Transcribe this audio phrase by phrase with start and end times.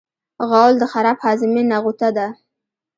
[0.49, 2.27] غول د خراب هاضمې نغوته ده.